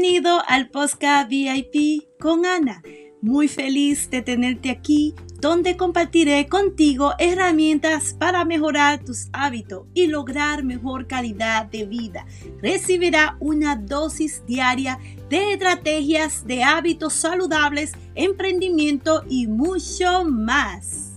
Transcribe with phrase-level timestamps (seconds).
[0.00, 2.82] Bienvenido al Posca VIP con Ana.
[3.20, 10.64] Muy feliz de tenerte aquí, donde compartiré contigo herramientas para mejorar tus hábitos y lograr
[10.64, 12.24] mejor calidad de vida.
[12.62, 14.98] Recibirá una dosis diaria
[15.28, 21.09] de estrategias de hábitos saludables, emprendimiento y mucho más.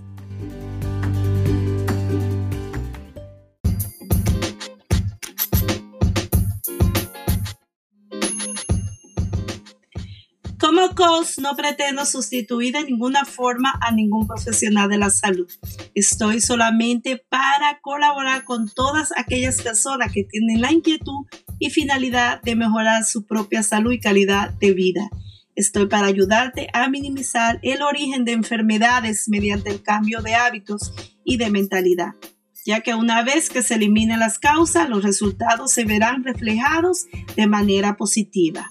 [10.60, 15.50] Como coach no pretendo sustituir de ninguna forma a ningún profesional de la salud.
[15.96, 21.26] Estoy solamente para colaborar con todas aquellas personas que tienen la inquietud
[21.60, 25.10] y finalidad de mejorar su propia salud y calidad de vida.
[25.56, 30.94] Estoy para ayudarte a minimizar el origen de enfermedades mediante el cambio de hábitos
[31.24, 32.14] y de mentalidad,
[32.66, 37.48] ya que una vez que se eliminen las causas, los resultados se verán reflejados de
[37.48, 38.70] manera positiva.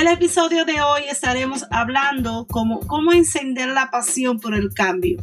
[0.00, 5.22] El episodio de hoy estaremos hablando como cómo encender la pasión por el cambio.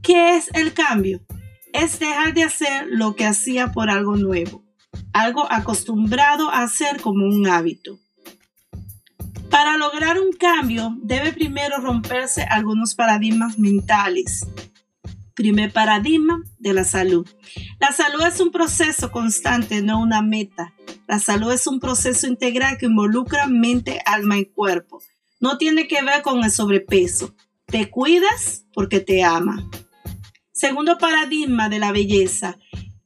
[0.00, 1.22] ¿Qué es el cambio?
[1.72, 4.64] Es dejar de hacer lo que hacía por algo nuevo,
[5.12, 7.98] algo acostumbrado a hacer como un hábito.
[9.50, 14.46] Para lograr un cambio debe primero romperse algunos paradigmas mentales.
[15.34, 17.28] Primer paradigma de la salud.
[17.80, 20.75] La salud es un proceso constante, no una meta.
[21.08, 25.00] La salud es un proceso integral que involucra mente, alma y cuerpo.
[25.40, 27.34] No tiene que ver con el sobrepeso.
[27.66, 29.70] Te cuidas porque te ama.
[30.52, 32.58] Segundo paradigma de la belleza.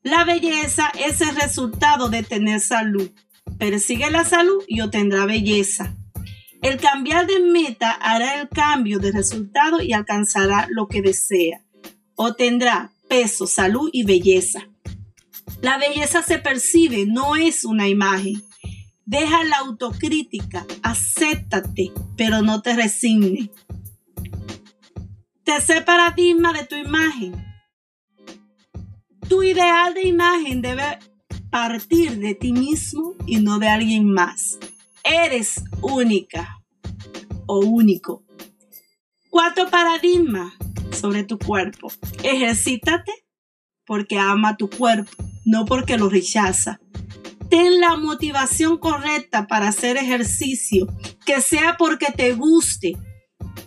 [0.03, 3.11] La belleza es el resultado de tener salud.
[3.59, 5.95] Persigue la salud y obtendrá belleza.
[6.63, 11.63] El cambiar de meta hará el cambio de resultado y alcanzará lo que desea.
[12.15, 14.70] Obtendrá peso, salud y belleza.
[15.63, 18.43] La belleza se percibe, no es una imagen.
[19.05, 23.51] Deja la autocrítica, acéptate, pero no te resignes.
[25.45, 27.45] Tercer paradigma de tu imagen.
[29.29, 30.99] Tu ideal de imagen debe
[31.51, 34.59] partir de ti mismo y no de alguien más.
[35.05, 36.59] Eres única
[37.47, 38.25] o único.
[39.29, 40.55] Cuarto paradigma
[40.93, 41.93] sobre tu cuerpo.
[42.23, 43.13] Ejercítate
[43.85, 46.81] porque ama tu cuerpo no porque lo rechaza.
[47.51, 50.87] Ten la motivación correcta para hacer ejercicio,
[51.27, 52.97] que sea porque te guste,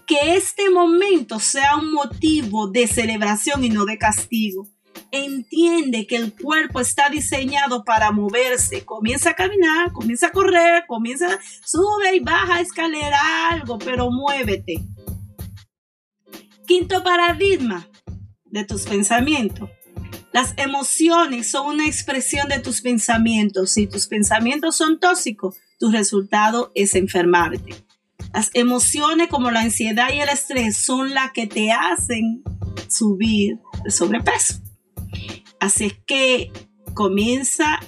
[0.08, 4.70] que este momento sea un motivo de celebración y no de castigo.
[5.12, 8.86] Entiende que el cuerpo está diseñado para moverse.
[8.86, 13.20] Comienza a caminar, comienza a correr, comienza, sube y baja escalera,
[13.50, 14.76] algo, pero muévete.
[16.66, 17.90] Quinto paradigma
[18.46, 19.70] de tus pensamientos.
[20.34, 23.72] Las emociones son una expresión de tus pensamientos.
[23.72, 27.76] Si tus pensamientos son tóxicos, tu resultado es enfermarte.
[28.34, 32.44] Las emociones como la ansiedad y el estrés son las que te hacen
[32.90, 34.56] subir de sobrepeso.
[35.60, 36.52] Así es que
[36.96, 37.80] comienza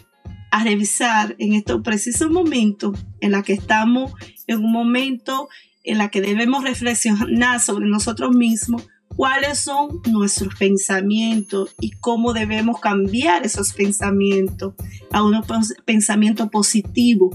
[0.51, 4.13] a revisar en estos precisos momentos en la que estamos
[4.45, 5.49] en un momento
[5.83, 12.79] en la que debemos reflexionar sobre nosotros mismos cuáles son nuestros pensamientos y cómo debemos
[12.79, 14.73] cambiar esos pensamientos
[15.11, 15.41] a un
[15.85, 17.31] pensamiento positivo.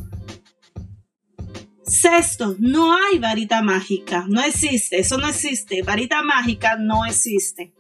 [1.85, 7.75] Sexto, no hay varita mágica, no existe, eso no existe, varita mágica no existe.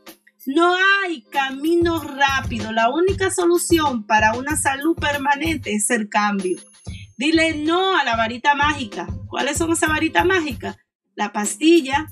[0.46, 6.58] No hay camino rápido, la única solución para una salud permanente es el cambio.
[7.16, 9.06] Dile no a la varita mágica.
[9.28, 10.76] ¿Cuáles son esas varitas mágicas?
[11.14, 12.06] La pastilla,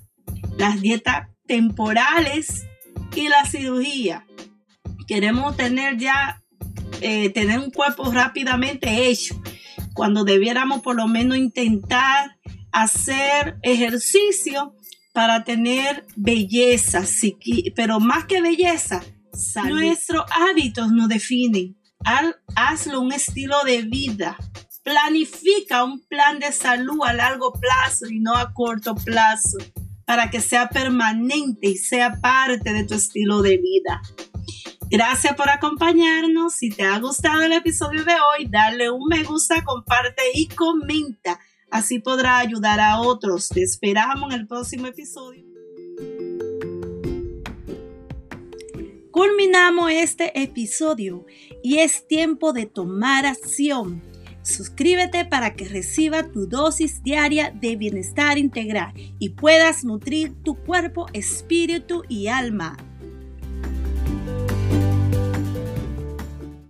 [0.59, 2.67] las dietas temporales
[3.17, 4.25] y la cirugía.
[5.09, 6.43] Queremos tener ya,
[7.01, 9.43] eh, tener un cuerpo rápidamente hecho,
[9.95, 12.37] cuando debiéramos por lo menos intentar
[12.71, 14.77] hacer ejercicio
[15.13, 17.03] para tener belleza,
[17.75, 19.03] pero más que belleza,
[19.69, 21.77] nuestros hábitos nos definen.
[22.55, 24.37] Hazlo un estilo de vida.
[24.85, 29.59] Planifica un plan de salud a largo plazo y no a corto plazo
[30.08, 34.00] para que sea permanente y sea parte de tu estilo de vida.
[34.88, 36.55] Gracias por acompañarnos.
[36.55, 41.38] Si te ha gustado el episodio de hoy, dale un me gusta, comparte y comenta.
[41.70, 43.50] Así podrá ayudar a otros.
[43.50, 45.44] Te esperamos en el próximo episodio.
[49.10, 51.26] Culminamos este episodio
[51.62, 54.02] y es tiempo de tomar acción.
[54.43, 61.06] Suscríbete para que reciba tu dosis diaria de bienestar integral y puedas nutrir tu cuerpo,
[61.12, 62.76] espíritu y alma.